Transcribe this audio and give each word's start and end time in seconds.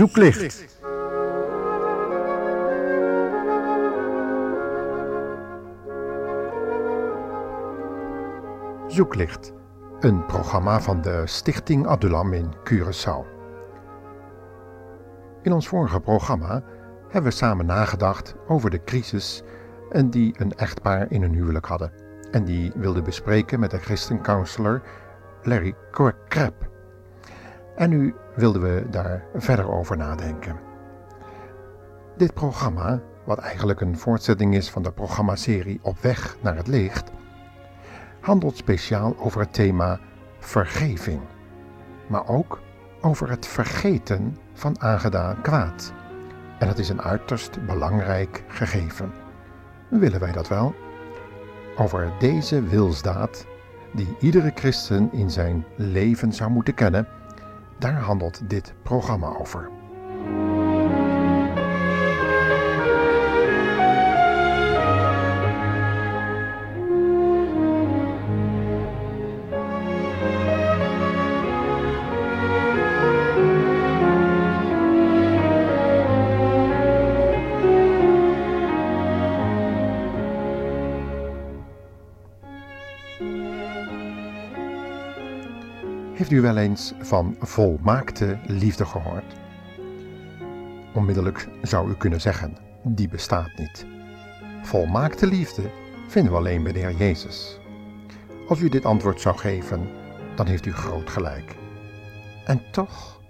Zoeklicht. 0.00 0.78
Zoeklicht, 8.86 9.52
een 9.98 10.26
programma 10.26 10.80
van 10.80 11.00
de 11.00 11.22
Stichting 11.24 11.86
Adulam 11.86 12.32
in 12.32 12.54
Curaçao. 12.64 13.26
In 15.42 15.52
ons 15.52 15.68
vorige 15.68 16.00
programma 16.00 16.62
hebben 17.08 17.30
we 17.30 17.36
samen 17.36 17.66
nagedacht 17.66 18.34
over 18.46 18.70
de 18.70 18.84
crisis 18.84 19.42
en 19.90 20.10
die 20.10 20.34
een 20.38 20.52
echtpaar 20.52 21.10
in 21.10 21.22
hun 21.22 21.34
huwelijk 21.34 21.66
hadden. 21.66 21.92
En 22.30 22.44
die 22.44 22.72
wilden 22.74 23.04
bespreken 23.04 23.60
met 23.60 23.70
de 23.70 23.78
christencounselor 23.78 24.82
Larry 25.42 25.74
Krep. 26.28 26.69
En 27.80 27.90
nu 27.90 28.14
wilden 28.34 28.62
we 28.62 28.86
daar 28.90 29.24
verder 29.34 29.70
over 29.72 29.96
nadenken. 29.96 30.60
Dit 32.16 32.34
programma, 32.34 33.00
wat 33.24 33.38
eigenlijk 33.38 33.80
een 33.80 33.98
voortzetting 33.98 34.54
is 34.54 34.70
van 34.70 34.82
de 34.82 34.92
programmaserie 34.92 35.80
Op 35.82 35.98
weg 35.98 36.36
naar 36.40 36.56
het 36.56 36.66
licht, 36.66 37.10
handelt 38.20 38.56
speciaal 38.56 39.16
over 39.18 39.40
het 39.40 39.52
thema 39.52 40.00
vergeving, 40.38 41.20
maar 42.06 42.28
ook 42.28 42.60
over 43.00 43.30
het 43.30 43.46
vergeten 43.46 44.36
van 44.52 44.80
aangedaan 44.80 45.42
kwaad. 45.42 45.92
En 46.58 46.66
dat 46.66 46.78
is 46.78 46.88
een 46.88 47.02
uiterst 47.02 47.66
belangrijk 47.66 48.44
gegeven. 48.48 49.12
Willen 49.88 50.20
wij 50.20 50.32
dat 50.32 50.48
wel? 50.48 50.74
Over 51.76 52.12
deze 52.18 52.62
wilsdaad, 52.62 53.46
die 53.92 54.16
iedere 54.18 54.52
christen 54.54 55.12
in 55.12 55.30
zijn 55.30 55.64
leven 55.76 56.32
zou 56.32 56.50
moeten 56.50 56.74
kennen, 56.74 57.08
daar 57.80 58.00
handelt 58.00 58.50
dit 58.50 58.74
programma 58.82 59.36
over. 59.38 59.79
U 86.30 86.40
wel 86.40 86.56
eens 86.56 86.92
van 87.00 87.36
volmaakte 87.40 88.38
liefde 88.46 88.84
gehoord? 88.84 89.34
Onmiddellijk 90.94 91.48
zou 91.62 91.90
u 91.90 91.94
kunnen 91.94 92.20
zeggen: 92.20 92.56
die 92.82 93.08
bestaat 93.08 93.50
niet. 93.56 93.86
Volmaakte 94.62 95.26
liefde 95.26 95.62
vinden 96.08 96.32
we 96.32 96.38
alleen 96.38 96.62
bij 96.62 96.72
de 96.72 96.78
Heer 96.78 96.94
Jezus. 96.94 97.58
Als 98.48 98.60
u 98.60 98.68
dit 98.68 98.84
antwoord 98.84 99.20
zou 99.20 99.36
geven, 99.36 99.88
dan 100.34 100.46
heeft 100.46 100.66
u 100.66 100.72
groot 100.72 101.10
gelijk. 101.10 101.56
En 102.44 102.62
toch 102.70 103.20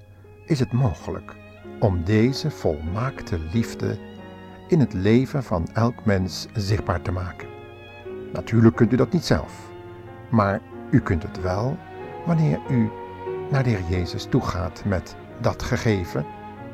is 0.45 0.59
het 0.59 0.73
mogelijk 0.73 1.35
om 1.79 2.05
deze 2.05 2.51
volmaakte 2.51 3.39
liefde 3.39 3.99
in 4.69 4.81
het 4.81 4.93
leven 4.93 5.43
van 5.43 5.69
elk 5.73 6.05
mens 6.05 6.47
zichtbaar 6.55 7.03
te 7.03 7.13
maken. 7.13 7.49
Natuurlijk 8.33 8.77
kunt 8.77 8.93
u 8.93 8.97
dat 8.97 9.13
niet 9.13 9.25
zelf, 9.25 9.71
maar 10.31 10.61
u 10.91 11.01
kunt 11.01 11.23
het 11.23 11.41
wel 11.41 11.77
wanneer 12.27 12.61
u 12.71 12.91
naar 13.51 13.63
de 13.63 13.71
Heer 13.71 13.99
Jezus 13.99 14.25
toegaat 14.25 14.83
met 14.85 15.17
dat 15.41 15.63
gegeven, 15.63 16.27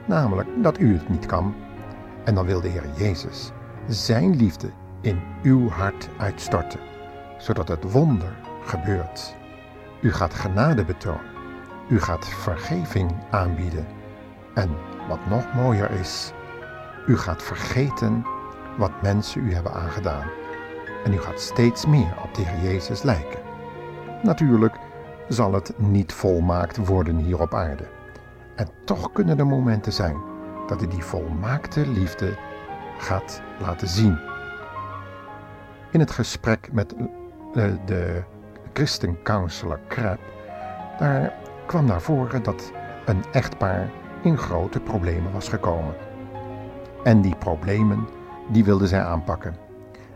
namelijk 0.06 0.48
dat 0.62 0.80
u 0.80 0.92
het 0.92 1.08
niet 1.08 1.26
kan. 1.26 1.54
En 2.24 2.34
dan 2.34 2.46
wil 2.46 2.60
de 2.60 2.68
Heer 2.68 2.90
Jezus 2.96 3.50
zijn 3.88 4.36
liefde 4.36 4.70
in 5.00 5.20
uw 5.42 5.68
hart 5.68 6.08
uitstorten, 6.18 6.80
zodat 7.38 7.68
het 7.68 7.92
wonder 7.92 8.36
gebeurt. 8.64 9.34
U 10.00 10.12
gaat 10.12 10.34
genade 10.34 10.84
betonen. 10.84 11.34
U 11.88 12.00
gaat 12.00 12.28
vergeving 12.28 13.12
aanbieden. 13.30 13.86
En 14.54 14.70
wat 15.08 15.26
nog 15.28 15.54
mooier 15.54 15.90
is, 15.90 16.32
u 17.06 17.16
gaat 17.16 17.42
vergeten 17.42 18.24
wat 18.76 19.02
mensen 19.02 19.46
u 19.46 19.54
hebben 19.54 19.72
aangedaan. 19.72 20.28
En 21.04 21.12
u 21.12 21.18
gaat 21.18 21.40
steeds 21.40 21.86
meer 21.86 22.14
op 22.24 22.34
de 22.34 22.42
Heer 22.42 22.72
Jezus 22.72 23.02
lijken. 23.02 23.40
Natuurlijk 24.22 24.78
zal 25.28 25.52
het 25.52 25.72
niet 25.78 26.12
volmaakt 26.12 26.76
worden 26.76 27.16
hier 27.16 27.40
op 27.40 27.54
aarde. 27.54 27.88
En 28.56 28.68
toch 28.84 29.12
kunnen 29.12 29.38
er 29.38 29.46
momenten 29.46 29.92
zijn 29.92 30.16
dat 30.66 30.80
hij 30.80 30.88
die 30.88 31.04
volmaakte 31.04 31.88
liefde 31.88 32.36
gaat 32.98 33.42
laten 33.60 33.88
zien. 33.88 34.18
In 35.90 36.00
het 36.00 36.10
gesprek 36.10 36.72
met 36.72 36.94
de, 37.52 37.78
de 37.84 38.22
christencounselor 38.72 39.80
Krab, 39.88 40.18
daar 40.98 41.32
kwam 41.66 41.84
naar 41.84 42.00
voren 42.00 42.42
dat 42.42 42.72
een 43.06 43.24
echtpaar 43.32 43.90
in 44.22 44.38
grote 44.38 44.80
problemen 44.80 45.32
was 45.32 45.48
gekomen. 45.48 45.94
En 47.04 47.20
die 47.20 47.36
problemen, 47.36 48.08
die 48.48 48.64
wilden 48.64 48.88
zij 48.88 49.02
aanpakken. 49.02 49.56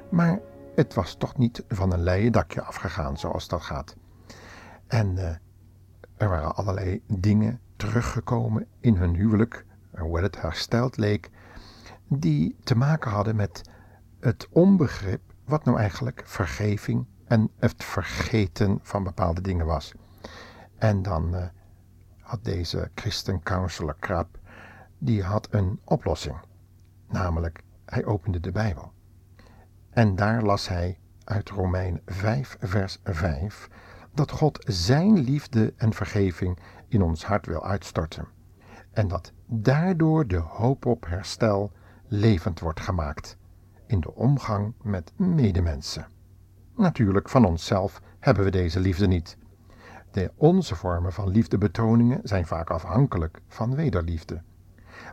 Maar 0.09 0.39
het 0.75 0.95
was 0.95 1.15
toch 1.15 1.37
niet 1.37 1.65
van 1.69 1.93
een 1.93 2.03
leien 2.03 2.33
dakje 2.33 2.63
afgegaan 2.63 3.19
zoals 3.19 3.49
dat 3.49 3.63
gaat. 3.63 3.97
En 4.91 5.17
uh, 5.17 5.29
er 6.17 6.29
waren 6.29 6.55
allerlei 6.55 7.03
dingen 7.07 7.61
teruggekomen 7.77 8.67
in 8.81 8.97
hun 8.97 9.15
huwelijk, 9.15 9.65
hoe 9.99 10.21
het 10.21 10.41
hersteld 10.41 10.97
leek, 10.97 11.31
die 12.09 12.57
te 12.65 12.77
maken 12.77 13.11
hadden 13.11 13.37
met 13.37 13.63
het 14.21 14.49
onbegrip 14.51 15.21
wat 15.45 15.65
nou 15.65 15.79
eigenlijk 15.79 16.23
vergeving 16.25 17.07
en 17.25 17.51
het 17.59 17.85
vergeten 17.85 18.79
van 18.83 19.03
bepaalde 19.03 19.41
dingen 19.41 19.67
was. 19.67 19.95
En 20.79 21.03
dan 21.03 21.35
uh, 21.35 21.45
had 22.21 22.45
deze 22.45 22.91
christen 22.95 23.43
counselor 23.43 23.97
Krab, 23.99 24.39
die 24.99 25.23
had 25.23 25.49
een 25.51 25.81
oplossing. 25.85 26.37
Namelijk, 27.09 27.63
hij 27.85 28.05
opende 28.05 28.41
de 28.41 28.53
Bijbel. 28.53 28.93
En 29.91 30.17
daar 30.17 30.43
las 30.43 30.69
hij 30.69 30.99
uit 31.25 31.49
Romein 31.49 32.01
5, 32.07 32.57
vers 32.61 32.99
5, 33.05 33.69
dat 34.15 34.31
God 34.31 34.65
Zijn 34.67 35.19
liefde 35.19 35.75
en 35.77 35.93
vergeving 35.93 36.59
in 36.89 37.03
ons 37.03 37.25
hart 37.25 37.47
wil 37.47 37.65
uitstorten. 37.65 38.29
En 38.93 39.09
dat 39.09 39.33
daardoor 39.47 40.27
de 40.27 40.37
hoop 40.37 40.87
op 40.87 41.07
herstel 41.07 41.73
levend 42.09 42.61
wordt 42.61 42.81
gemaakt 42.81 43.37
in 43.87 44.01
de 44.01 44.15
omgang 44.15 44.75
met 44.83 45.13
medemensen. 45.17 46.07
Natuurlijk, 46.77 47.29
van 47.29 47.45
onszelf 47.45 48.03
hebben 48.19 48.45
we 48.45 48.51
deze 48.51 48.81
liefde 48.81 49.07
niet. 49.07 49.37
De, 50.11 50.33
onze 50.37 50.77
vormen 50.77 51.13
van 51.13 51.29
liefdebetoningen 51.29 52.21
zijn 52.23 52.47
vaak 52.47 52.71
afhankelijk 52.71 53.41
van 53.49 53.75
wederliefde. 53.75 54.43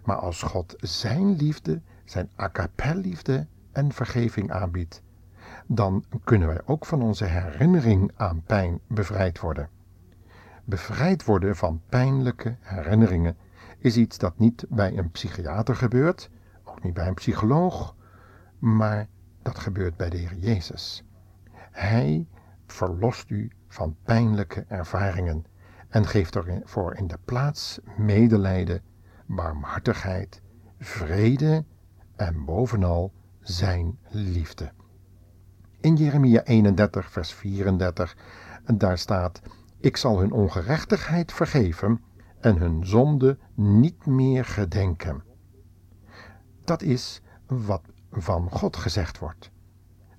Maar 0.04 0.16
als 0.16 0.42
God 0.42 0.76
Zijn 0.78 1.36
liefde, 1.36 1.82
Zijn 2.06 2.30
liefde 2.94 3.48
en 3.72 3.92
vergeving 3.92 4.52
aanbiedt, 4.52 5.02
dan 5.68 6.04
kunnen 6.24 6.48
wij 6.48 6.62
ook 6.66 6.86
van 6.86 7.02
onze 7.02 7.26
herinnering 7.26 8.12
aan 8.16 8.44
pijn 8.44 8.80
bevrijd 8.88 9.40
worden. 9.40 9.70
Bevrijd 10.64 11.24
worden 11.24 11.56
van 11.56 11.82
pijnlijke 11.90 12.56
herinneringen 12.60 13.38
is 13.78 13.98
iets 13.98 14.18
dat 14.18 14.40
niet 14.40 14.66
bij 14.70 14.98
een 14.98 15.12
psychiater 15.12 15.76
gebeurt, 15.76 16.30
ook 16.64 16.84
niet 16.84 16.94
bij 16.94 17.08
een 17.08 17.14
psycholoog, 17.14 17.96
maar 18.60 19.08
dat 19.42 19.60
gebeurt 19.60 19.98
bij 19.98 20.10
de 20.10 20.18
Heer 20.18 20.36
Jezus. 20.36 21.04
Hij 21.72 22.28
verlost 22.66 23.30
u 23.30 23.52
van 23.68 23.96
pijnlijke 24.04 24.66
ervaringen 24.68 25.46
en 25.90 26.06
geeft 26.06 26.36
ervoor 26.36 26.96
in 26.96 27.08
de 27.08 27.20
plaats 27.26 27.80
medelijden, 27.98 28.82
barmhartigheid, 29.26 30.42
vrede 30.80 31.66
en 32.16 32.46
bovenal 32.46 33.12
zijn 33.42 33.98
liefde 34.10 34.72
in 35.80 35.96
Jeremia 35.96 36.44
31, 36.44 37.12
vers 37.12 37.32
34. 37.32 38.16
En 38.64 38.78
daar 38.78 38.98
staat: 38.98 39.42
Ik 39.80 39.98
zal 39.98 40.20
hun 40.20 40.32
ongerechtigheid 40.32 41.34
vergeven 41.34 42.02
en 42.40 42.58
hun 42.58 42.86
zonde 42.86 43.38
niet 43.54 44.06
meer 44.06 44.46
gedenken. 44.46 45.24
Dat 46.64 46.82
is 46.82 47.22
wat 47.48 47.82
van 48.12 48.50
God 48.52 48.78
gezegd 48.78 49.20
wordt. 49.20 49.52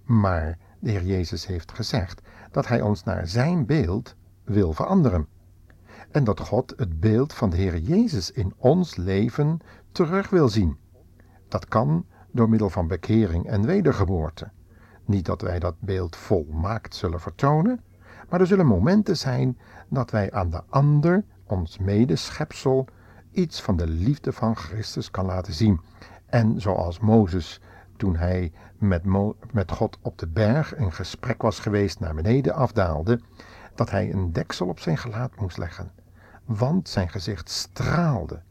Maar 0.04 0.58
de 0.78 0.90
Heer 0.90 1.04
Jezus 1.04 1.46
heeft 1.46 1.72
gezegd 1.72 2.20
dat 2.50 2.66
Hij 2.68 2.80
ons 2.80 3.04
naar 3.04 3.26
Zijn 3.26 3.66
beeld 3.66 4.16
wil 4.44 4.72
veranderen. 4.72 5.26
En 6.10 6.24
dat 6.24 6.40
God 6.40 6.74
het 6.76 7.00
beeld 7.00 7.32
van 7.32 7.50
de 7.50 7.56
Heer 7.56 7.78
Jezus 7.78 8.30
in 8.30 8.54
ons 8.56 8.96
leven 8.96 9.58
terug 9.92 10.30
wil 10.30 10.48
zien. 10.48 10.76
Dat 11.48 11.68
kan 11.68 12.06
door 12.32 12.48
middel 12.48 12.70
van 12.70 12.86
bekering 12.86 13.46
en 13.46 13.66
wedergeboorte. 13.66 14.50
Niet 15.08 15.26
dat 15.26 15.40
wij 15.40 15.58
dat 15.58 15.74
beeld 15.80 16.16
volmaakt 16.16 16.94
zullen 16.94 17.20
vertonen, 17.20 17.80
maar 18.28 18.40
er 18.40 18.46
zullen 18.46 18.66
momenten 18.66 19.16
zijn 19.16 19.58
dat 19.88 20.10
wij 20.10 20.32
aan 20.32 20.50
de 20.50 20.62
ander, 20.68 21.24
ons 21.46 21.78
medeschepsel, 21.78 22.86
iets 23.30 23.60
van 23.60 23.76
de 23.76 23.86
liefde 23.86 24.32
van 24.32 24.56
Christus 24.56 25.10
kan 25.10 25.24
laten 25.24 25.52
zien. 25.52 25.80
En 26.26 26.60
zoals 26.60 26.98
Mozes 26.98 27.60
toen 27.96 28.16
hij 28.16 28.52
met, 28.78 29.02
met 29.52 29.72
God 29.72 29.98
op 30.02 30.18
de 30.18 30.26
berg 30.26 30.74
in 30.74 30.92
gesprek 30.92 31.42
was 31.42 31.58
geweest 31.58 32.00
naar 32.00 32.14
beneden 32.14 32.54
afdaalde, 32.54 33.20
dat 33.74 33.90
hij 33.90 34.12
een 34.12 34.32
deksel 34.32 34.66
op 34.66 34.80
zijn 34.80 34.98
gelaat 34.98 35.40
moest 35.40 35.58
leggen, 35.58 35.92
want 36.44 36.88
zijn 36.88 37.08
gezicht 37.08 37.48
straalde. 37.48 38.42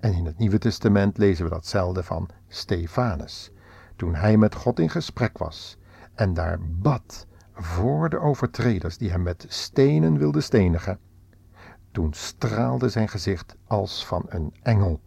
En 0.00 0.12
in 0.12 0.26
het 0.26 0.38
Nieuwe 0.38 0.58
Testament 0.58 1.18
lezen 1.18 1.44
we 1.44 1.50
datzelfde 1.50 2.02
van 2.02 2.28
Stefanus, 2.48 3.52
toen 3.96 4.14
hij 4.14 4.36
met 4.36 4.54
God 4.54 4.80
in 4.80 4.90
gesprek 4.90 5.38
was 5.38 5.78
en 6.16 6.34
daar 6.34 6.58
bad 6.60 7.26
voor 7.54 8.08
de 8.08 8.18
overtreders 8.18 8.98
die 8.98 9.10
hem 9.10 9.22
met 9.22 9.46
stenen 9.48 10.18
wilden 10.18 10.42
stenigen. 10.42 10.98
Toen 11.92 12.12
straalde 12.12 12.88
zijn 12.88 13.08
gezicht 13.08 13.56
als 13.66 14.06
van 14.06 14.24
een 14.28 14.54
engel. 14.62 15.00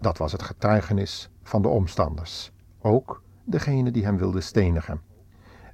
Dat 0.00 0.18
was 0.18 0.32
het 0.32 0.42
getuigenis 0.42 1.30
van 1.42 1.62
de 1.62 1.68
omstanders, 1.68 2.52
ook 2.80 3.22
degene 3.44 3.90
die 3.90 4.04
hem 4.04 4.16
wilde 4.16 4.40
stenigen. 4.40 5.00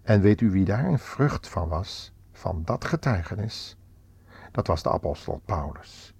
En 0.02 0.20
weet 0.20 0.40
u 0.40 0.50
wie 0.50 0.64
daar 0.64 0.84
een 0.84 0.98
vrucht 0.98 1.48
van 1.48 1.68
was, 1.68 2.12
van 2.32 2.62
dat 2.64 2.84
getuigenis? 2.84 3.76
Dat 4.52 4.66
was 4.66 4.82
de 4.82 4.90
apostel 4.90 5.42
Paulus. 5.44 6.14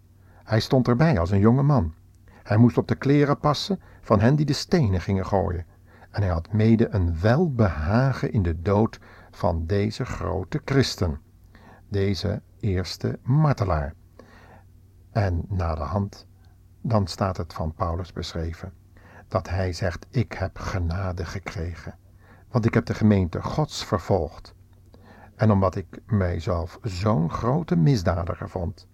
Hij 0.44 0.60
stond 0.60 0.88
erbij 0.88 1.18
als 1.18 1.30
een 1.30 1.38
jonge 1.38 1.62
man. 1.62 1.94
Hij 2.42 2.56
moest 2.56 2.78
op 2.78 2.88
de 2.88 2.94
kleren 2.94 3.38
passen 3.38 3.80
van 4.00 4.20
hen 4.20 4.36
die 4.36 4.46
de 4.46 4.52
stenen 4.52 5.00
gingen 5.00 5.26
gooien. 5.26 5.66
En 6.10 6.22
hij 6.22 6.30
had 6.30 6.52
mede 6.52 6.88
een 6.88 7.20
welbehagen 7.20 8.32
in 8.32 8.42
de 8.42 8.62
dood 8.62 8.98
van 9.30 9.66
deze 9.66 10.04
grote 10.04 10.60
christen, 10.64 11.20
deze 11.88 12.42
eerste 12.60 13.18
martelaar. 13.22 13.94
En 15.10 15.44
na 15.48 15.74
de 15.74 15.80
hand, 15.80 16.26
dan 16.80 17.06
staat 17.06 17.36
het 17.36 17.52
van 17.52 17.74
Paulus 17.74 18.12
beschreven, 18.12 18.72
dat 19.28 19.48
hij 19.48 19.72
zegt, 19.72 20.06
ik 20.10 20.32
heb 20.32 20.58
genade 20.58 21.24
gekregen, 21.24 21.94
want 22.48 22.64
ik 22.64 22.74
heb 22.74 22.86
de 22.86 22.94
gemeente 22.94 23.42
Gods 23.42 23.84
vervolgd. 23.84 24.54
En 25.36 25.50
omdat 25.50 25.76
ik 25.76 26.00
mijzelf 26.06 26.78
zo'n 26.82 27.30
grote 27.30 27.76
misdadiger 27.76 28.48
vond, 28.48 28.88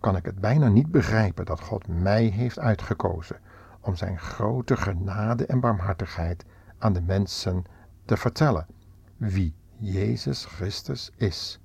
kan 0.00 0.16
ik 0.16 0.24
het 0.24 0.40
bijna 0.40 0.68
niet 0.68 0.90
begrijpen 0.90 1.44
dat 1.44 1.60
God 1.60 1.88
mij 1.88 2.24
heeft 2.24 2.58
uitgekozen 2.58 3.40
om 3.80 3.96
zijn 3.96 4.18
grote 4.18 4.76
genade 4.76 5.46
en 5.46 5.60
barmhartigheid 5.60 6.44
aan 6.78 6.92
de 6.92 7.02
mensen 7.02 7.64
te 8.04 8.16
vertellen 8.16 8.66
wie 9.16 9.54
Jezus 9.76 10.44
Christus 10.44 11.10
is. 11.16 11.60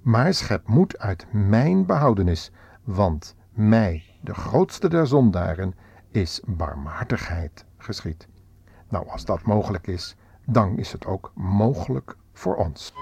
Maar 0.00 0.34
schep 0.34 0.68
moed 0.68 0.98
uit 0.98 1.26
mijn 1.32 1.86
behoudenis, 1.86 2.50
want 2.84 3.34
mij, 3.52 4.04
de 4.20 4.34
grootste 4.34 4.88
der 4.88 5.06
zondaren, 5.06 5.74
is 6.10 6.40
barmhartigheid 6.46 7.64
geschied. 7.78 8.28
Nou, 8.88 9.08
als 9.08 9.24
dat 9.24 9.42
mogelijk 9.42 9.86
is, 9.86 10.16
dan 10.46 10.78
is 10.78 10.92
het 10.92 11.06
ook 11.06 11.32
mogelijk 11.34 12.16
voor 12.32 12.56
ons. 12.56 12.92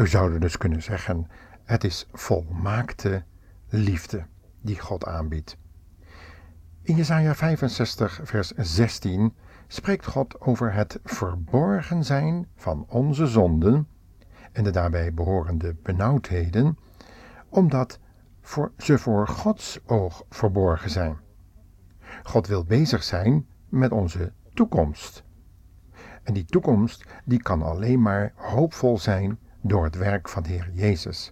We 0.00 0.06
zouden 0.06 0.40
dus 0.40 0.56
kunnen 0.56 0.82
zeggen: 0.82 1.26
het 1.64 1.84
is 1.84 2.06
volmaakte 2.12 3.22
liefde 3.68 4.26
die 4.60 4.78
God 4.78 5.06
aanbiedt. 5.06 5.56
In 6.82 6.96
Jesaja 6.96 7.34
65, 7.34 8.20
vers 8.22 8.50
16 8.56 9.34
spreekt 9.66 10.06
God 10.06 10.40
over 10.40 10.72
het 10.72 11.00
verborgen 11.04 12.04
zijn 12.04 12.46
van 12.56 12.84
onze 12.88 13.26
zonden 13.26 13.88
en 14.52 14.64
de 14.64 14.70
daarbij 14.70 15.14
behorende 15.14 15.76
benauwdheden, 15.82 16.78
omdat 17.48 17.98
voor, 18.40 18.72
ze 18.78 18.98
voor 18.98 19.28
Gods 19.28 19.80
oog 19.86 20.22
verborgen 20.28 20.90
zijn. 20.90 21.18
God 22.22 22.46
wil 22.46 22.64
bezig 22.64 23.02
zijn 23.02 23.46
met 23.68 23.92
onze 23.92 24.32
toekomst. 24.54 25.24
En 26.22 26.34
die 26.34 26.44
toekomst 26.44 27.04
die 27.24 27.42
kan 27.42 27.62
alleen 27.62 28.02
maar 28.02 28.32
hoopvol 28.36 28.98
zijn 28.98 29.38
door 29.60 29.84
het 29.84 29.96
werk 29.96 30.28
van 30.28 30.42
de 30.42 30.48
Heer 30.48 30.70
Jezus. 30.72 31.30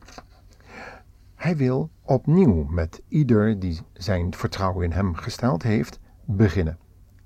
Hij 1.34 1.56
wil 1.56 1.90
opnieuw 2.02 2.64
met 2.64 3.02
ieder 3.08 3.58
die 3.58 3.80
zijn 3.92 4.34
vertrouwen 4.34 4.84
in 4.84 4.92
Hem 4.92 5.14
gesteld 5.14 5.62
heeft, 5.62 6.00
beginnen. 6.24 6.78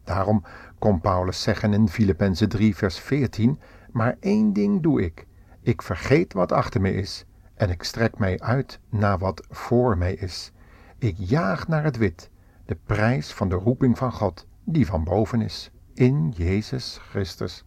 Daarom 0.05 0.45
kon 0.79 1.01
Paulus 1.01 1.43
zeggen 1.43 1.73
in 1.73 1.89
Filippenzen 1.89 2.49
3, 2.49 2.77
vers 2.77 2.99
14: 2.99 3.59
Maar 3.91 4.17
één 4.21 4.53
ding 4.53 4.83
doe 4.83 5.03
ik. 5.03 5.27
Ik 5.61 5.83
vergeet 5.83 6.33
wat 6.33 6.53
achter 6.53 6.81
me 6.81 6.95
is 6.95 7.25
en 7.55 7.71
ik 7.71 7.83
strek 7.83 8.19
mij 8.19 8.41
uit 8.41 8.81
naar 8.89 9.19
wat 9.19 9.47
voor 9.51 9.99
mij 9.99 10.15
is. 10.15 10.53
Ik 10.99 11.17
jaag 11.19 11.69
naar 11.69 11.85
het 11.85 11.97
wit, 11.97 12.31
de 12.67 12.79
prijs 12.87 13.33
van 13.33 13.49
de 13.49 13.55
roeping 13.55 13.99
van 13.99 14.13
God, 14.13 14.47
die 14.65 14.87
van 14.87 15.05
boven 15.05 15.41
is 15.41 15.71
in 15.95 16.33
Jezus 16.37 16.99
Christus. 17.09 17.65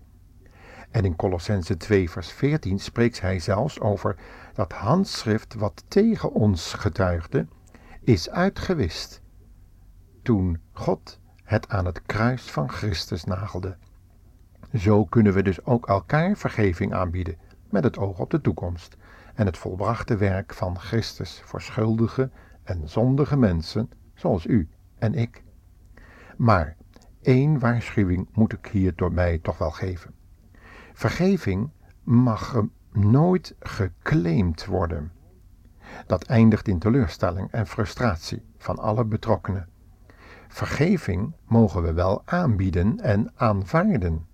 En 0.96 1.06
in 1.06 1.16
Colossense 1.16 1.78
2 1.78 2.10
vers 2.10 2.32
14 2.32 2.80
spreekt 2.80 3.22
hij 3.22 3.40
zelfs 3.40 3.80
over 3.80 4.16
dat 4.54 4.74
handschrift 4.74 5.54
wat 5.54 5.84
tegen 5.88 6.32
ons 6.32 6.74
getuigde, 6.74 7.48
is 8.02 8.30
uitgewist 8.30 9.22
toen 10.22 10.60
God 10.72 11.20
het 11.44 11.70
aan 11.70 11.86
het 11.86 12.02
kruis 12.02 12.42
van 12.42 12.70
Christus 12.70 13.24
nagelde. 13.24 13.78
Zo 14.74 15.06
kunnen 15.06 15.34
we 15.34 15.44
dus 15.44 15.66
ook 15.66 15.88
elkaar 15.88 16.38
vergeving 16.38 16.94
aanbieden 16.94 17.38
met 17.70 17.84
het 17.84 17.98
oog 17.98 18.20
op 18.20 18.30
de 18.30 18.42
toekomst 18.42 18.98
en 19.34 19.46
het 19.46 19.58
volbrachte 19.58 20.18
werk 20.18 20.54
van 20.54 20.80
Christus 20.80 21.42
voor 21.46 21.62
schuldige 21.62 22.30
en 22.64 22.90
zondige 22.90 23.38
mensen 23.38 23.90
zoals 24.14 24.46
u 24.46 24.70
en 24.98 25.14
ik. 25.14 25.44
Maar 26.38 26.76
Eén 27.22 27.60
waarschuwing 27.60 28.28
moet 28.34 28.54
ik 28.54 28.68
hier 28.72 28.96
door 28.96 29.12
mij 29.14 29.40
toch 29.40 29.58
wel 29.58 29.72
geven. 29.72 30.14
Vergeving 30.98 31.70
mag 32.04 32.64
nooit 32.92 33.56
geclaimd 33.60 34.66
worden. 34.66 35.12
Dat 36.08 36.24
eindigt 36.24 36.68
in 36.68 36.80
teleurstelling 36.80 37.52
en 37.52 37.68
frustratie 37.68 38.44
van 38.58 38.80
alle 38.80 39.06
betrokkenen. 39.06 39.68
Vergeving 40.48 41.34
mogen 41.48 41.84
we 41.84 41.94
wel 41.94 42.22
aanbieden 42.26 43.00
en 43.00 43.32
aanvaarden. 43.36 44.26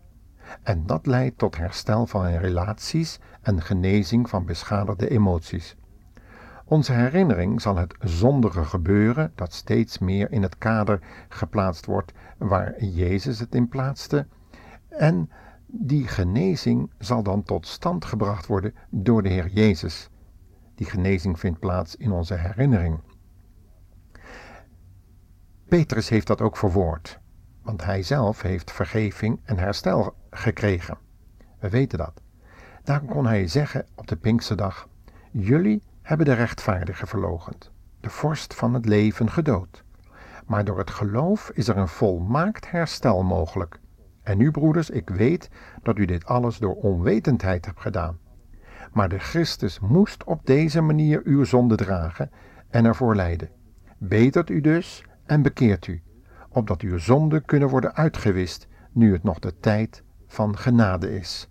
En 0.64 0.86
dat 0.86 1.06
leidt 1.06 1.38
tot 1.38 1.58
herstel 1.58 2.08
van 2.08 2.26
relaties 2.26 3.20
en 3.42 3.62
genezing 3.62 4.30
van 4.30 4.46
beschadigde 4.46 5.10
emoties. 5.10 5.76
Onze 6.66 6.94
herinnering 6.94 7.62
zal 7.62 7.76
het 7.76 7.96
zondige 8.00 8.66
gebeuren, 8.66 9.32
dat 9.36 9.54
steeds 9.54 9.98
meer 9.98 10.32
in 10.32 10.42
het 10.42 10.58
kader 10.58 11.00
geplaatst 11.30 11.86
wordt 11.86 12.14
waar 12.38 12.84
Jezus 12.84 13.40
het 13.40 13.56
in 13.56 13.68
plaatste, 13.68 14.28
en 14.90 15.30
die 15.74 16.08
genezing 16.08 16.92
zal 16.98 17.24
dan 17.24 17.44
tot 17.44 17.68
stand 17.68 18.06
gebracht 18.06 18.48
worden 18.48 18.76
door 18.90 19.24
de 19.24 19.30
Heer 19.30 19.48
Jezus. 19.48 20.10
Die 20.76 20.86
genezing 20.86 21.40
vindt 21.40 21.60
plaats 21.60 21.96
in 21.96 22.12
onze 22.12 22.34
herinnering. 22.34 23.00
Petrus 25.68 26.10
heeft 26.10 26.28
dat 26.28 26.42
ook 26.42 26.58
verwoord, 26.58 27.20
want 27.62 27.84
hij 27.84 28.04
zelf 28.04 28.42
heeft 28.42 28.72
vergeving 28.72 29.40
en 29.44 29.58
herstel 29.58 30.16
gekregen. 30.30 30.98
We 31.60 31.70
weten 31.70 31.98
dat. 31.98 32.22
Daarom 32.84 33.08
kon 33.08 33.26
hij 33.26 33.48
zeggen 33.48 33.86
op 33.96 34.08
de 34.08 34.16
Pinksterdag: 34.16 34.88
Jullie 35.32 35.84
hebben 36.02 36.26
de 36.26 36.34
rechtvaardige 36.34 37.08
verlogend, 37.08 37.72
de 38.00 38.10
vorst 38.10 38.54
van 38.54 38.74
het 38.74 38.86
leven 38.86 39.30
gedood. 39.30 39.84
Maar 40.46 40.66
door 40.66 40.78
het 40.78 40.92
geloof 40.92 41.50
is 41.50 41.68
er 41.68 41.78
een 41.78 41.88
volmaakt 41.88 42.72
herstel 42.72 43.24
mogelijk. 43.24 43.80
En 44.24 44.38
nu, 44.38 44.52
broeders, 44.52 44.90
ik 44.90 45.10
weet 45.10 45.50
dat 45.84 45.98
u 45.98 46.06
dit 46.06 46.26
alles 46.26 46.58
door 46.58 46.76
onwetendheid 46.76 47.66
hebt 47.66 47.82
gedaan. 47.82 48.20
Maar 48.94 49.10
de 49.10 49.20
Christus 49.20 49.80
moest 49.80 50.24
op 50.24 50.46
deze 50.46 50.82
manier 50.82 51.22
uw 51.24 51.44
zonde 51.44 51.76
dragen 51.76 52.32
en 52.70 52.86
ervoor 52.86 53.16
lijden. 53.16 53.50
Betert 53.98 54.50
u 54.50 54.62
dus 54.62 55.06
en 55.26 55.42
bekeert 55.42 55.88
u, 55.88 56.02
opdat 56.50 56.82
uw 56.82 56.98
zonden 56.98 57.46
kunnen 57.46 57.70
worden 57.70 57.96
uitgewist, 57.96 58.68
nu 58.92 59.14
het 59.14 59.24
nog 59.24 59.40
de 59.40 59.60
tijd 59.60 60.04
van 60.28 60.58
genade 60.58 61.16
is. 61.16 61.50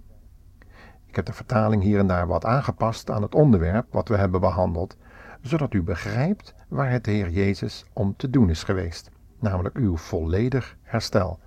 Ik 1.06 1.16
heb 1.16 1.24
de 1.26 1.32
vertaling 1.32 1.82
hier 1.82 1.98
en 1.98 2.06
daar 2.06 2.26
wat 2.26 2.44
aangepast 2.44 3.10
aan 3.10 3.22
het 3.22 3.34
onderwerp 3.34 3.92
wat 3.92 4.08
we 4.08 4.16
hebben 4.16 4.40
behandeld, 4.40 4.96
zodat 5.40 5.74
u 5.74 5.82
begrijpt 5.82 6.54
waar 6.68 6.90
het 6.90 7.06
Heer 7.06 7.30
Jezus 7.30 7.84
om 7.92 8.16
te 8.16 8.30
doen 8.30 8.50
is 8.50 8.62
geweest, 8.62 9.10
namelijk 9.38 9.76
uw 9.76 9.96
volledig 9.96 10.76
herstel, 10.82 11.38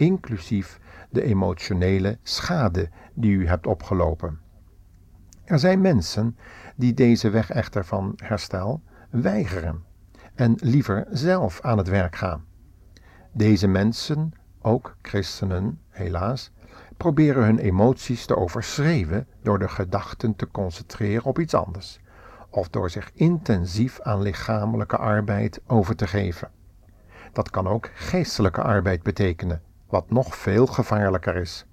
inclusief 0.00 0.80
de 1.10 1.22
emotionele 1.22 2.18
schade 2.22 2.88
die 3.14 3.32
u 3.32 3.46
hebt 3.46 3.66
opgelopen. 3.66 4.38
Er 5.44 5.58
zijn 5.58 5.80
mensen 5.80 6.36
die 6.76 6.94
deze 6.94 7.30
weg 7.30 7.50
echter 7.50 7.84
van 7.84 8.12
herstel 8.16 8.82
weigeren 9.10 9.84
en 10.34 10.56
liever 10.60 11.06
zelf 11.10 11.60
aan 11.60 11.78
het 11.78 11.88
werk 11.88 12.16
gaan. 12.16 12.44
Deze 13.32 13.66
mensen, 13.66 14.32
ook 14.60 14.96
christenen 15.02 15.80
helaas, 15.88 16.52
proberen 16.96 17.44
hun 17.44 17.58
emoties 17.58 18.26
te 18.26 18.36
overschreeuwen 18.36 19.26
door 19.42 19.58
de 19.58 19.68
gedachten 19.68 20.36
te 20.36 20.50
concentreren 20.50 21.24
op 21.24 21.38
iets 21.38 21.54
anders, 21.54 22.00
of 22.50 22.68
door 22.68 22.90
zich 22.90 23.10
intensief 23.14 24.00
aan 24.00 24.22
lichamelijke 24.22 24.96
arbeid 24.96 25.60
over 25.66 25.96
te 25.96 26.06
geven. 26.06 26.50
Dat 27.32 27.50
kan 27.50 27.68
ook 27.68 27.90
geestelijke 27.94 28.62
arbeid 28.62 29.02
betekenen, 29.02 29.62
wat 29.90 30.10
nog 30.10 30.36
veel 30.36 30.66
gevaarlijker 30.66 31.36
is. 31.36 31.66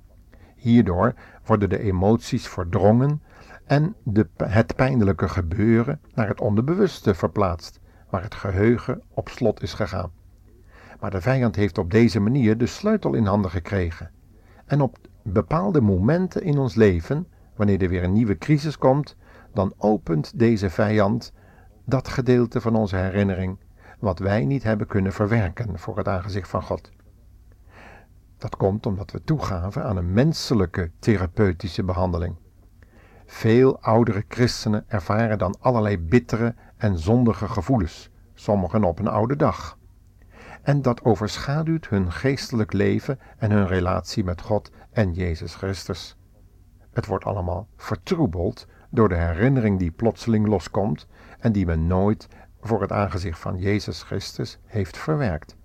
Hierdoor 0.56 1.14
worden 1.46 1.70
de 1.70 1.80
emoties 1.80 2.48
verdrongen 2.48 3.22
en 3.66 3.96
de, 4.04 4.28
het 4.44 4.76
pijnlijke 4.76 5.28
gebeuren 5.28 6.00
naar 6.14 6.28
het 6.28 6.42
onderbewuste 6.42 7.14
verplaatst, 7.14 7.80
waar 8.10 8.24
het 8.24 8.36
geheugen 8.36 9.02
op 9.14 9.30
slot 9.30 9.62
is 9.62 9.74
gegaan. 9.74 10.12
Maar 11.00 11.12
de 11.12 11.22
vijand 11.22 11.56
heeft 11.56 11.78
op 11.78 11.92
deze 11.92 12.20
manier 12.20 12.58
de 12.58 12.66
sleutel 12.66 13.14
in 13.14 13.26
handen 13.26 13.52
gekregen. 13.52 14.12
En 14.66 14.82
op 14.82 14.98
bepaalde 15.24 15.82
momenten 15.82 16.44
in 16.44 16.58
ons 16.58 16.76
leven, 16.76 17.28
wanneer 17.56 17.82
er 17.82 17.90
weer 17.90 18.04
een 18.04 18.14
nieuwe 18.14 18.38
crisis 18.38 18.78
komt, 18.78 19.16
dan 19.54 19.74
opent 19.78 20.40
deze 20.40 20.70
vijand 20.70 21.34
dat 21.86 22.08
gedeelte 22.08 22.62
van 22.62 22.76
onze 22.76 22.96
herinnering 22.96 23.58
wat 24.00 24.20
wij 24.20 24.46
niet 24.46 24.64
hebben 24.64 24.88
kunnen 24.88 25.14
verwerken 25.14 25.80
voor 25.80 25.98
het 25.98 26.08
aangezicht 26.08 26.50
van 26.50 26.64
God. 26.64 26.92
Dat 28.38 28.56
komt 28.56 28.86
omdat 28.86 29.12
we 29.12 29.24
toegaven 29.24 29.84
aan 29.84 29.98
een 29.98 30.14
menselijke 30.14 30.92
therapeutische 31.00 31.84
behandeling. 31.84 32.36
Veel 33.26 33.82
oudere 33.82 34.26
christenen 34.28 34.86
ervaren 34.88 35.38
dan 35.38 35.56
allerlei 35.60 36.00
bittere 36.00 36.56
en 36.78 36.98
zondige 36.98 37.48
gevoelens, 37.48 38.10
sommigen 38.34 38.84
op 38.84 39.00
een 39.00 39.08
oude 39.08 39.36
dag. 39.36 39.78
En 40.62 40.82
dat 40.82 41.04
overschaduwt 41.04 41.88
hun 41.88 42.12
geestelijk 42.12 42.74
leven 42.74 43.20
en 43.38 43.52
hun 43.52 43.68
relatie 43.68 44.24
met 44.24 44.42
God 44.42 44.72
en 44.92 45.14
Jezus 45.14 45.56
Christus. 45.56 46.18
Het 46.94 47.06
wordt 47.06 47.26
allemaal 47.26 47.68
vertroebeld 47.76 48.68
door 48.90 49.10
de 49.10 49.16
herinnering 49.16 49.80
die 49.80 49.92
plotseling 49.92 50.48
loskomt 50.48 51.08
en 51.40 51.52
die 51.52 51.66
men 51.66 51.88
nooit 51.88 52.28
voor 52.62 52.82
het 52.82 52.92
aangezicht 52.92 53.40
van 53.40 53.58
Jezus 53.58 54.04
Christus 54.04 54.60
heeft 54.66 54.98
verwerkt. 54.98 55.57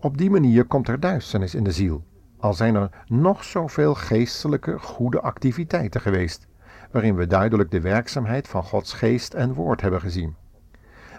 Op 0.00 0.18
die 0.18 0.30
manier 0.30 0.64
komt 0.64 0.88
er 0.88 1.00
duisternis 1.00 1.54
in 1.54 1.64
de 1.64 1.72
ziel, 1.72 2.04
al 2.36 2.54
zijn 2.54 2.74
er 2.74 3.04
nog 3.06 3.44
zoveel 3.44 3.94
geestelijke 3.94 4.78
goede 4.78 5.20
activiteiten 5.20 6.00
geweest, 6.00 6.46
waarin 6.90 7.16
we 7.16 7.26
duidelijk 7.26 7.70
de 7.70 7.80
werkzaamheid 7.80 8.48
van 8.48 8.62
Gods 8.62 8.92
geest 8.92 9.34
en 9.34 9.54
woord 9.54 9.80
hebben 9.80 10.00
gezien. 10.00 10.36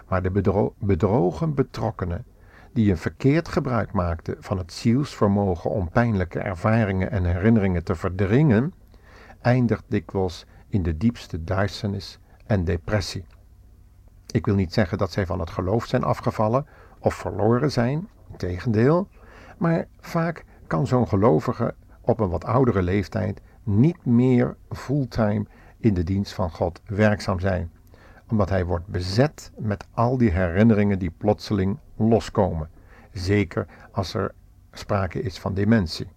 Maar 0.08 0.22
de 0.22 0.30
bedro 0.30 0.74
bedrogen 0.78 1.54
betrokkenen, 1.54 2.24
die 2.72 2.90
een 2.90 2.98
verkeerd 2.98 3.48
gebruik 3.48 3.92
maakten 3.92 4.36
van 4.38 4.58
het 4.58 4.72
zielsvermogen 4.72 5.70
om 5.70 5.90
pijnlijke 5.90 6.38
ervaringen 6.38 7.10
en 7.10 7.24
herinneringen 7.24 7.84
te 7.84 7.94
verdringen, 7.94 8.74
eindigt 9.40 9.84
dikwijls 9.88 10.46
in 10.68 10.82
de 10.82 10.96
diepste 10.96 11.44
duisternis 11.44 12.18
en 12.46 12.64
depressie. 12.64 13.24
Ik 14.26 14.46
wil 14.46 14.54
niet 14.54 14.72
zeggen 14.72 14.98
dat 14.98 15.12
zij 15.12 15.26
van 15.26 15.40
het 15.40 15.50
geloof 15.50 15.86
zijn 15.86 16.02
afgevallen 16.04 16.66
of 16.98 17.14
verloren 17.14 17.72
zijn, 17.72 18.08
tegendeel, 18.36 19.08
maar 19.58 19.86
vaak 20.00 20.44
kan 20.66 20.86
zo'n 20.86 21.08
gelovige 21.08 21.74
op 22.00 22.20
een 22.20 22.28
wat 22.30 22.44
oudere 22.44 22.82
leeftijd 22.82 23.40
niet 23.62 24.04
meer 24.04 24.56
fulltime 24.70 25.46
in 25.78 25.94
de 25.94 26.04
dienst 26.04 26.32
van 26.32 26.50
God 26.50 26.80
werkzaam 26.86 27.40
zijn, 27.40 27.70
omdat 28.28 28.48
hij 28.48 28.64
wordt 28.64 28.86
bezet 28.86 29.52
met 29.56 29.86
al 29.92 30.18
die 30.18 30.30
herinneringen 30.30 30.98
die 30.98 31.14
plotseling 31.16 31.78
loskomen, 31.96 32.70
zeker 33.12 33.66
als 33.90 34.14
er 34.14 34.34
sprake 34.72 35.22
is 35.22 35.38
van 35.38 35.54
dementie. 35.54 36.08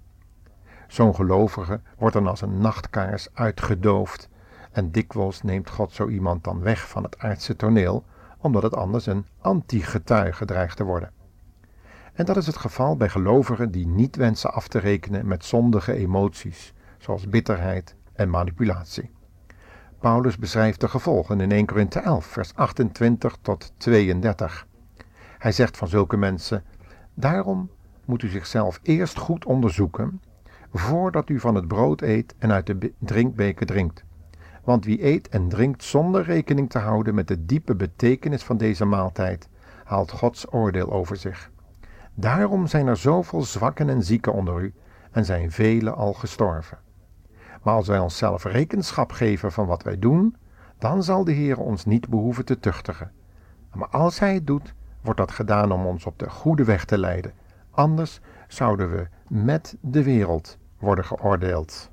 Zo'n 0.87 1.15
gelovige 1.15 1.81
wordt 1.97 2.15
dan 2.15 2.27
als 2.27 2.41
een 2.41 2.57
nachtkaars 2.57 3.27
uitgedoofd 3.33 4.29
en 4.71 4.91
dikwijls 4.91 5.41
neemt 5.41 5.69
God 5.69 5.91
zo 5.91 6.07
iemand 6.07 6.43
dan 6.43 6.61
weg 6.61 6.89
van 6.89 7.03
het 7.03 7.19
aardse 7.19 7.55
toneel, 7.55 8.03
omdat 8.37 8.63
het 8.63 8.75
anders 8.75 9.05
een 9.05 9.25
anti-getuige 9.41 10.45
dreigt 10.45 10.77
te 10.77 10.83
worden. 10.83 11.11
En 12.13 12.25
dat 12.25 12.37
is 12.37 12.45
het 12.45 12.57
geval 12.57 12.97
bij 12.97 13.09
gelovigen 13.09 13.71
die 13.71 13.87
niet 13.87 14.15
wensen 14.15 14.53
af 14.53 14.67
te 14.67 14.79
rekenen 14.79 15.27
met 15.27 15.45
zondige 15.45 15.93
emoties, 15.93 16.73
zoals 16.97 17.29
bitterheid 17.29 17.95
en 18.13 18.29
manipulatie. 18.29 19.11
Paulus 19.99 20.37
beschrijft 20.37 20.79
de 20.79 20.87
gevolgen 20.87 21.41
in 21.41 21.51
1 21.51 21.65
Korinthe 21.65 21.99
11, 21.99 22.25
vers 22.25 22.55
28 22.55 23.37
tot 23.41 23.73
32. 23.77 24.67
Hij 25.37 25.51
zegt 25.51 25.77
van 25.77 25.87
zulke 25.87 26.17
mensen: 26.17 26.63
Daarom 27.13 27.69
moet 28.05 28.23
u 28.23 28.27
zichzelf 28.27 28.79
eerst 28.83 29.17
goed 29.17 29.45
onderzoeken, 29.45 30.21
voordat 30.73 31.29
u 31.29 31.39
van 31.39 31.55
het 31.55 31.67
brood 31.67 32.01
eet 32.01 32.35
en 32.37 32.51
uit 32.51 32.65
de 32.65 32.93
drinkbeker 32.99 33.65
drinkt. 33.65 34.03
Want 34.63 34.85
wie 34.85 35.05
eet 35.05 35.29
en 35.29 35.49
drinkt 35.49 35.83
zonder 35.83 36.23
rekening 36.23 36.69
te 36.69 36.79
houden 36.79 37.15
met 37.15 37.27
de 37.27 37.45
diepe 37.45 37.75
betekenis 37.75 38.43
van 38.43 38.57
deze 38.57 38.85
maaltijd, 38.85 39.49
haalt 39.83 40.11
Gods 40.11 40.53
oordeel 40.53 40.91
over 40.91 41.17
zich. 41.17 41.51
Daarom 42.13 42.67
zijn 42.67 42.87
er 42.87 42.97
zoveel 42.97 43.41
zwakken 43.41 43.89
en 43.89 44.03
zieken 44.03 44.33
onder 44.33 44.61
u 44.61 44.73
en 45.11 45.25
zijn 45.25 45.51
velen 45.51 45.95
al 45.95 46.13
gestorven. 46.13 46.77
Maar 47.63 47.73
als 47.73 47.87
wij 47.87 47.99
onszelf 47.99 48.43
rekenschap 48.43 49.11
geven 49.11 49.51
van 49.51 49.65
wat 49.65 49.83
wij 49.83 49.99
doen, 49.99 50.35
dan 50.77 51.03
zal 51.03 51.23
de 51.23 51.31
Heer 51.31 51.57
ons 51.57 51.85
niet 51.85 52.09
behoeven 52.09 52.45
te 52.45 52.59
tuchtigen. 52.59 53.11
Maar 53.73 53.87
als 53.87 54.19
Hij 54.19 54.33
het 54.33 54.47
doet, 54.47 54.73
wordt 55.01 55.19
dat 55.19 55.31
gedaan 55.31 55.71
om 55.71 55.85
ons 55.85 56.05
op 56.05 56.19
de 56.19 56.29
goede 56.29 56.63
weg 56.63 56.85
te 56.85 56.97
leiden. 56.97 57.33
Anders 57.71 58.19
zouden 58.47 58.91
we 58.91 59.07
met 59.27 59.77
de 59.81 60.03
wereld 60.03 60.57
worden 60.79 61.05
geoordeeld. 61.05 61.89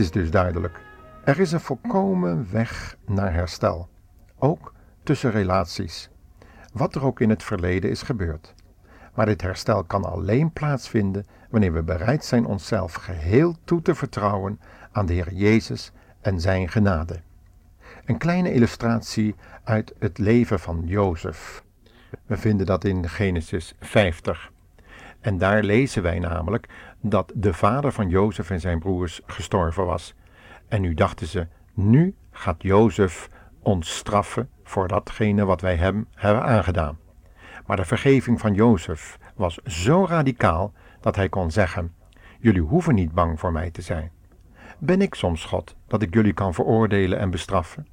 Is 0.00 0.10
dus 0.10 0.30
duidelijk. 0.30 0.80
Er 1.24 1.40
is 1.40 1.52
een 1.52 1.60
volkomen 1.60 2.46
weg 2.50 2.96
naar 3.06 3.32
herstel. 3.32 3.88
Ook 4.38 4.74
tussen 5.02 5.30
relaties. 5.30 6.10
Wat 6.72 6.94
er 6.94 7.04
ook 7.04 7.20
in 7.20 7.30
het 7.30 7.42
verleden 7.42 7.90
is 7.90 8.02
gebeurd. 8.02 8.54
Maar 9.14 9.26
dit 9.26 9.42
herstel 9.42 9.84
kan 9.84 10.04
alleen 10.04 10.52
plaatsvinden 10.52 11.26
wanneer 11.50 11.72
we 11.72 11.82
bereid 11.82 12.24
zijn 12.24 12.44
onszelf 12.44 12.94
geheel 12.94 13.56
toe 13.64 13.82
te 13.82 13.94
vertrouwen 13.94 14.60
aan 14.92 15.06
de 15.06 15.12
Heer 15.12 15.32
Jezus 15.32 15.92
en 16.20 16.40
Zijn 16.40 16.68
genade. 16.68 17.20
Een 18.04 18.18
kleine 18.18 18.52
illustratie 18.52 19.34
uit 19.64 19.94
het 19.98 20.18
leven 20.18 20.60
van 20.60 20.82
Jozef. 20.84 21.64
We 22.26 22.36
vinden 22.36 22.66
dat 22.66 22.84
in 22.84 23.08
Genesis 23.08 23.74
50. 23.80 24.52
En 25.20 25.38
daar 25.38 25.62
lezen 25.62 26.02
wij 26.02 26.18
namelijk 26.18 26.68
dat 27.00 27.32
de 27.34 27.52
vader 27.54 27.92
van 27.92 28.08
Jozef 28.08 28.50
en 28.50 28.60
zijn 28.60 28.78
broers 28.78 29.20
gestorven 29.26 29.86
was. 29.86 30.14
En 30.68 30.80
nu 30.80 30.94
dachten 30.94 31.26
ze, 31.26 31.46
nu 31.74 32.14
gaat 32.30 32.62
Jozef 32.62 33.28
ons 33.62 33.96
straffen 33.96 34.48
voor 34.64 34.88
datgene 34.88 35.44
wat 35.44 35.60
wij 35.60 35.76
hem 35.76 36.06
hebben 36.14 36.42
aangedaan. 36.42 36.98
Maar 37.66 37.76
de 37.76 37.84
vergeving 37.84 38.40
van 38.40 38.54
Jozef 38.54 39.18
was 39.34 39.54
zo 39.64 40.06
radicaal 40.08 40.72
dat 41.00 41.16
hij 41.16 41.28
kon 41.28 41.50
zeggen: 41.50 41.94
Jullie 42.38 42.62
hoeven 42.62 42.94
niet 42.94 43.12
bang 43.12 43.40
voor 43.40 43.52
mij 43.52 43.70
te 43.70 43.82
zijn. 43.82 44.10
Ben 44.78 45.00
ik 45.00 45.14
soms 45.14 45.44
God 45.44 45.76
dat 45.86 46.02
ik 46.02 46.14
jullie 46.14 46.32
kan 46.32 46.54
veroordelen 46.54 47.18
en 47.18 47.30
bestraffen? 47.30 47.86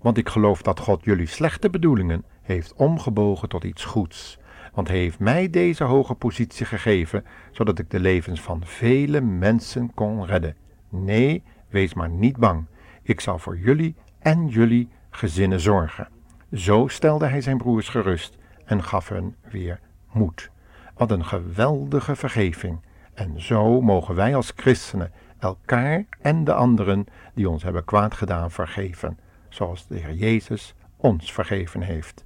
Want 0.00 0.16
ik 0.16 0.28
geloof 0.28 0.62
dat 0.62 0.80
God 0.80 1.04
jullie 1.04 1.26
slechte 1.26 1.70
bedoelingen 1.70 2.24
heeft 2.42 2.74
omgebogen 2.74 3.48
tot 3.48 3.64
iets 3.64 3.84
goeds 3.84 4.38
want 4.72 4.88
hij 4.88 4.96
heeft 4.96 5.18
mij 5.18 5.50
deze 5.50 5.84
hoge 5.84 6.14
positie 6.14 6.66
gegeven, 6.66 7.24
zodat 7.50 7.78
ik 7.78 7.90
de 7.90 8.00
levens 8.00 8.40
van 8.40 8.62
vele 8.64 9.20
mensen 9.20 9.94
kon 9.94 10.26
redden. 10.26 10.56
Nee, 10.88 11.42
wees 11.68 11.94
maar 11.94 12.10
niet 12.10 12.36
bang. 12.36 12.66
Ik 13.02 13.20
zal 13.20 13.38
voor 13.38 13.58
jullie 13.58 13.94
en 14.18 14.48
jullie 14.48 14.88
gezinnen 15.10 15.60
zorgen. 15.60 16.08
Zo 16.52 16.86
stelde 16.88 17.26
hij 17.26 17.40
zijn 17.40 17.56
broers 17.56 17.88
gerust 17.88 18.38
en 18.64 18.82
gaf 18.82 19.08
hen 19.08 19.36
weer 19.50 19.80
moed. 20.12 20.50
Wat 20.94 21.10
een 21.10 21.24
geweldige 21.24 22.16
vergeving. 22.16 22.80
En 23.14 23.42
zo 23.42 23.80
mogen 23.80 24.14
wij 24.14 24.34
als 24.34 24.52
christenen 24.56 25.12
elkaar 25.38 26.04
en 26.20 26.44
de 26.44 26.54
anderen 26.54 27.04
die 27.34 27.48
ons 27.48 27.62
hebben 27.62 27.84
kwaad 27.84 28.14
gedaan 28.14 28.50
vergeven, 28.50 29.18
zoals 29.48 29.86
de 29.86 29.98
Heer 29.98 30.14
Jezus 30.14 30.74
ons 30.96 31.32
vergeven 31.32 31.82
heeft. 31.82 32.24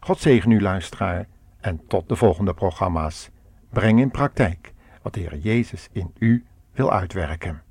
God 0.00 0.18
zegen 0.18 0.50
u 0.50 0.60
luisteraar 0.60 1.26
en 1.62 1.80
tot 1.86 2.08
de 2.08 2.16
volgende 2.16 2.54
programma's. 2.54 3.30
Breng 3.70 4.00
in 4.00 4.10
praktijk 4.10 4.72
wat 5.02 5.14
de 5.14 5.20
Heer 5.20 5.36
Jezus 5.36 5.88
in 5.92 6.12
u 6.18 6.44
wil 6.72 6.92
uitwerken. 6.92 7.62